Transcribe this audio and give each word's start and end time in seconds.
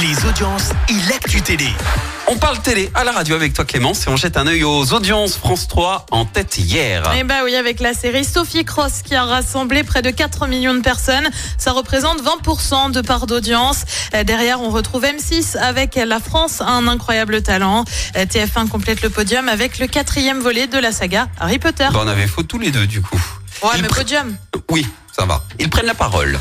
les 0.00 0.26
audiences 0.28 0.70
et 0.88 1.08
l'actu 1.08 1.40
télé. 1.40 1.68
On 2.28 2.36
parle 2.36 2.58
télé 2.60 2.90
à 2.94 3.04
la 3.04 3.12
radio 3.12 3.34
avec 3.34 3.54
toi 3.54 3.64
Clémence 3.64 4.06
et 4.06 4.10
on 4.10 4.16
jette 4.16 4.36
un 4.36 4.46
œil 4.46 4.62
aux 4.64 4.92
audiences 4.92 5.36
France 5.36 5.68
3 5.68 6.06
en 6.10 6.24
tête 6.24 6.58
hier. 6.58 7.02
Eh 7.16 7.24
bah 7.24 7.36
oui, 7.44 7.54
avec 7.54 7.80
la 7.80 7.94
série 7.94 8.24
Sophie 8.24 8.64
Cross 8.64 9.02
qui 9.02 9.14
a 9.14 9.24
rassemblé 9.24 9.84
près 9.84 10.02
de 10.02 10.10
4 10.10 10.48
millions 10.48 10.74
de 10.74 10.80
personnes. 10.80 11.28
Ça 11.56 11.72
représente 11.72 12.18
20% 12.22 12.90
de 12.90 13.00
part 13.00 13.26
d'audience. 13.26 13.84
Euh, 14.14 14.24
Derrière, 14.24 14.60
on 14.60 14.70
retrouve 14.70 15.04
M6 15.04 15.56
avec 15.56 15.94
La 15.94 16.20
France 16.20 16.60
a 16.60 16.66
un 16.68 16.88
incroyable 16.88 17.42
talent. 17.42 17.84
Euh, 18.16 18.26
TF1 18.26 18.68
complète 18.68 19.02
le 19.02 19.08
podium 19.10 19.48
avec 19.48 19.78
le 19.78 19.86
quatrième 19.86 20.40
volet 20.40 20.66
de 20.66 20.78
la 20.78 20.92
saga 20.92 21.28
Harry 21.40 21.58
Potter. 21.58 21.88
Bah, 21.92 22.00
on 22.04 22.08
avait 22.08 22.26
faux 22.26 22.42
tous 22.42 22.58
les 22.58 22.70
deux 22.70 22.86
du 22.86 23.00
coup. 23.00 23.20
Ouais, 23.62 23.70
Ils 23.76 23.82
mais 23.82 23.88
podium. 23.88 24.36
Oui, 24.70 24.86
ça 25.16 25.24
va. 25.24 25.42
Ils 25.58 25.70
prennent 25.70 25.86
la 25.86 25.94
parole. 25.94 26.38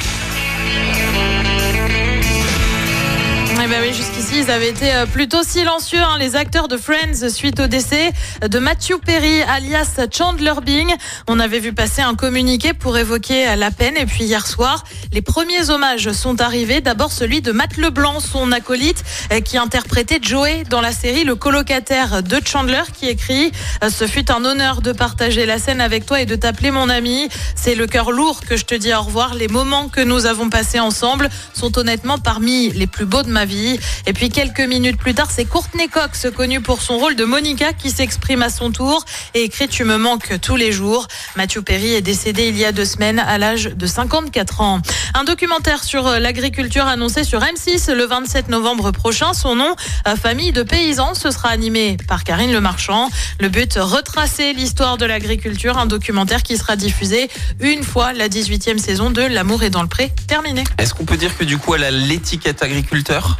Ils 4.35 4.52
avaient 4.52 4.70
été 4.70 4.94
euh, 4.94 5.05
plutôt 5.05 5.44
silencieux, 5.44 6.02
hein, 6.02 6.17
les 6.20 6.35
acteurs 6.35 6.67
de 6.67 6.75
Friends, 6.75 7.30
suite 7.30 7.62
au 7.62 7.67
décès 7.67 8.12
de 8.45 8.59
Matthew 8.59 8.99
Perry, 9.05 9.41
alias 9.44 9.99
Chandler 10.11 10.53
Bing. 10.61 10.94
On 11.27 11.39
avait 11.39 11.59
vu 11.59 11.71
passer 11.71 12.02
un 12.02 12.16
communiqué 12.16 12.73
pour 12.73 12.98
évoquer 12.98 13.48
euh, 13.48 13.55
la 13.55 13.71
peine. 13.71 13.95
Et 13.95 14.05
puis 14.05 14.25
hier 14.25 14.45
soir, 14.45 14.84
les 15.13 15.21
premiers 15.21 15.70
hommages 15.70 16.11
sont 16.11 16.41
arrivés. 16.41 16.81
D'abord 16.81 17.13
celui 17.13 17.41
de 17.41 17.53
Matt 17.53 17.77
Leblanc, 17.77 18.20
son 18.20 18.52
acolyte, 18.52 19.03
euh, 19.31 19.39
qui 19.39 19.58
interprétait 19.58 20.20
Joey 20.21 20.63
dans 20.70 20.81
la 20.81 20.91
série 20.91 21.23
Le 21.23 21.36
colocataire 21.36 22.22
de 22.22 22.41
Chandler, 22.45 22.83
qui 22.94 23.08
écrit 23.08 23.53
Ce 23.89 24.05
fut 24.05 24.30
un 24.31 24.44
honneur 24.44 24.81
de 24.81 24.91
partager 24.91 25.45
la 25.45 25.59
scène 25.59 25.80
avec 25.80 26.05
toi 26.05 26.20
et 26.20 26.25
de 26.25 26.36
t'appeler 26.36 26.72
mon 26.72 26.89
ami. 26.89 27.30
C'est 27.55 27.75
le 27.75 27.88
cœur 27.88 28.11
lourd 28.11 28.41
que 28.41 28.58
je 28.58 28.66
te 28.66 28.75
dis 28.75 28.94
au 28.94 29.02
revoir. 29.02 29.33
Les 29.36 29.47
moments 29.47 29.88
que 29.88 30.02
nous 30.02 30.25
avons 30.25 30.49
passés 30.49 30.80
ensemble 30.80 31.30
sont 31.53 31.77
honnêtement 31.77 32.17
parmi 32.17 32.72
les 32.72 32.88
plus 32.88 33.05
beaux 33.05 33.23
de 33.23 33.30
ma 33.30 33.45
vie. 33.45 33.80
Et 34.08 34.13
puis 34.13 34.25
quelques 34.30 34.62
minutes 34.62 34.98
plus 34.98 35.14
tard, 35.14 35.30
c'est 35.30 35.45
Courtney 35.45 35.90
Cox, 35.90 36.28
connue 36.36 36.62
pour 36.62 36.81
son 36.81 36.98
rôle 36.98 37.16
de 37.16 37.26
Monica, 37.26 37.73
qui 37.73 37.92
s'exprime 37.92 38.42
à 38.42 38.50
son 38.50 38.72
tour 38.72 39.04
et 39.34 39.44
écrit 39.44 39.68
Tu 39.68 39.84
me 39.84 39.98
manques 39.98 40.40
tous 40.42 40.56
les 40.56 40.72
jours. 40.72 41.08
Matthew 41.36 41.59
Perry 41.59 41.94
est 41.94 42.02
décédé 42.02 42.48
il 42.48 42.58
y 42.58 42.64
a 42.64 42.72
deux 42.72 42.86
semaines 42.86 43.20
à 43.20 43.38
l'âge 43.38 43.66
de 43.66 43.86
54 43.86 44.62
ans. 44.62 44.81
Un 45.14 45.26
documentaire 45.26 45.84
sur 45.84 46.08
euh, 46.08 46.20
l'agriculture 46.20 46.86
annoncé 46.88 47.23
sur 47.23 47.42
M6 47.42 47.92
le 47.92 48.06
27 48.06 48.50
novembre 48.50 48.92
prochain. 48.92 49.34
Son 49.34 49.56
nom, 49.56 49.76
euh, 50.08 50.16
Famille 50.16 50.52
de 50.52 50.64
paysans, 50.64 51.14
ce 51.14 51.31
sera 51.31 51.50
animé 51.50 51.98
par 52.08 52.23
Karine 52.23 52.52
Le 52.52 52.62
Marchand. 52.62 53.09
Le 53.40 53.50
but, 53.50 53.78
retracer 53.78 54.53
l'histoire 54.53 54.98
de 54.98 55.06
l'agriculture, 55.06 55.78
un 55.78 55.88
documentaire 55.88 56.44
qui 56.44 56.58
sera 56.58 56.76
diffusé 56.76 57.30
une 57.59 57.84
fois 57.84 58.14
la 58.14 58.30
18e 58.30 58.78
saison 58.78 59.12
de 59.12 59.22
L'amour 59.22 59.64
est 59.64 59.70
dans 59.70 59.81
le 59.81 59.88
pré 59.88 60.12
terminée. 60.28 60.64
Est-ce 60.78 60.94
qu'on 60.94 61.06
peut 61.06 61.18
dire 61.18 61.38
que 61.38 61.44
du 61.44 61.58
coup 61.58 61.76
elle 61.76 61.84
a 61.84 61.92
l'étiquette 61.92 62.64
agriculteur? 62.64 63.38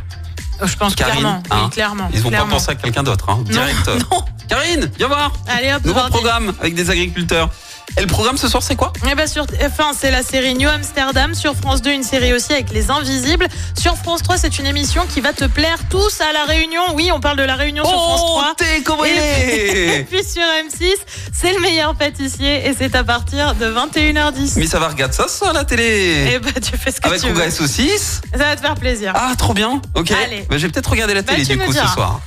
Je 0.64 0.76
pense 0.78 0.96
Karine, 0.96 1.20
clairement, 1.20 1.44
hein 1.52 1.62
oui, 1.64 1.70
clairement. 1.70 2.10
Ils 2.14 2.26
ont 2.26 2.30
clairement. 2.30 2.48
pas 2.48 2.54
pensé 2.54 2.72
à 2.72 2.76
quelqu'un 2.76 3.04
d'autre, 3.04 3.30
hein, 3.30 3.40
direct. 3.46 3.88
Non. 4.12 4.24
Karine, 4.48 4.90
viens 4.98 5.08
voir. 5.08 5.34
Allez 5.48 5.74
hop, 5.74 5.84
Nouveau 5.86 6.08
programme 6.10 6.54
avec 6.60 6.76
des 6.76 6.90
agriculteurs. 6.90 7.50
Et 7.98 8.02
le 8.02 8.08
programme 8.08 8.38
ce 8.38 8.48
soir 8.48 8.62
c'est 8.62 8.76
quoi? 8.76 8.92
Eh 9.10 9.16
ben 9.16 9.26
sur 9.28 9.46
F1, 9.46 9.94
c'est 9.98 10.12
la 10.12 10.22
série 10.24 10.54
New 10.56 10.68
Amsterdam. 10.68 11.34
Sur 11.34 11.56
France 11.56 11.82
2, 11.82 11.92
une 11.92 12.04
série 12.04 12.34
aussi 12.34 12.52
avec 12.52 12.72
Les 12.72 12.90
Invisibles. 12.92 13.48
Sur 13.80 13.96
France 13.96 14.22
3, 14.24 14.38
c'est 14.38 14.60
une 14.60 14.66
émission 14.66 15.06
qui 15.08 15.22
va 15.22 15.32
te 15.34 15.46
plaire 15.46 15.78
tous 15.90 16.20
à 16.22 16.34
La 16.34 16.44
Réunion. 16.46 16.82
Oui, 16.94 17.10
on 17.14 17.20
parle 17.22 17.38
de 17.38 17.44
La 17.44 17.56
Réunion 17.56 17.84
sur 17.86 17.94
France 17.94 18.22
3. 18.22 18.54
t'es 18.58 18.78
Et 18.80 20.04
puis 20.10 20.24
sur 20.24 20.42
M6, 20.42 20.92
c'est 21.34 21.54
le 21.54 21.60
meilleur 21.62 21.96
pâtissier 21.96 22.68
et 22.68 22.74
c'est 22.78 22.94
à 22.96 23.04
partir 23.04 23.56
de 23.56 23.66
21h10. 23.68 24.54
Mais 24.58 24.68
ça 24.68 24.80
va 24.80 24.90
regarder 24.90 25.14
ça 25.16 25.28
soir 25.28 25.52
à 25.52 25.54
la 25.54 25.64
télé 25.64 26.32
Eh 26.36 26.40
ben 26.40 26.52
tu 26.62 26.78
fais 26.78 26.92
ce 26.92 27.00
que 27.00 27.08
Avec 27.08 27.22
tu 27.22 27.30
veux. 27.30 27.44
et 27.46 27.52
Saucisse 27.52 28.22
Ça 28.34 28.40
va 28.40 28.56
te 28.56 28.62
faire 28.62 28.76
plaisir. 28.76 29.14
Ah, 29.16 29.34
trop 29.38 29.54
bien. 29.54 29.82
Ok. 29.96 30.12
Allez. 30.12 30.46
Bah, 30.50 30.58
je 30.58 30.66
vais 30.66 30.72
peut-être 30.72 30.90
regarder 30.90 31.14
la 31.14 31.22
Bah, 31.22 31.34
télé 31.34 31.46
du 31.46 31.58
coup 31.58 31.72
ce 31.72 31.80
soir. 31.88 32.20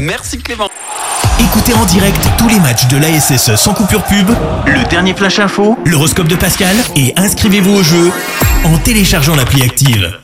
Merci 0.00 0.38
Clément. 0.38 0.68
Écoutez 1.40 1.74
en 1.74 1.84
direct 1.86 2.28
tous 2.38 2.48
les 2.48 2.60
matchs 2.60 2.86
de 2.88 2.96
l'ASSE 2.96 3.56
sans 3.56 3.74
coupure 3.74 4.02
pub, 4.04 4.28
le 4.66 4.88
dernier 4.88 5.14
flash 5.14 5.38
info, 5.38 5.78
l'horoscope 5.84 6.28
de 6.28 6.36
Pascal 6.36 6.76
et 6.96 7.12
inscrivez-vous 7.16 7.74
au 7.74 7.82
jeu 7.82 8.10
en 8.64 8.78
téléchargeant 8.78 9.36
l'appli 9.36 9.62
active. 9.62 10.18